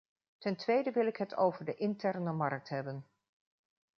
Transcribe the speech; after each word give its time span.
Ten 0.39 0.55
tweede 0.55 0.91
wil 0.91 1.07
ik 1.07 1.17
het 1.17 1.35
over 1.35 1.65
de 1.65 1.75
interne 1.75 2.31
markt 2.33 2.69
hebben. 2.69 3.05